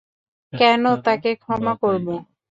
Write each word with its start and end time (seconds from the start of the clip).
কেন 0.53 0.83
তাকে 1.05 1.29
ক্ষমা 1.43 1.73
করবো? 1.81 2.13